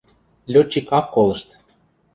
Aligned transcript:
Лётчик 0.51 0.87
ак 0.99 1.05
колышт. 1.13 1.49